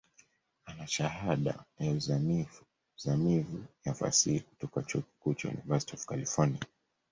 Ana 0.65 0.87
Shahada 0.87 1.65
ya 1.79 1.91
uzamivu 2.95 3.65
ya 3.85 3.93
Fasihi 3.93 4.39
kutoka 4.39 4.81
chuo 4.83 5.01
kikuu 5.01 5.33
cha 5.33 5.49
University 5.49 5.93
of 5.95 6.05
California. 6.05 6.61